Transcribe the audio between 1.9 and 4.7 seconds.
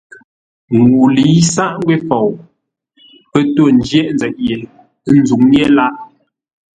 fou, pə́ tô ńjə̂ghʼ nzeʼ ye,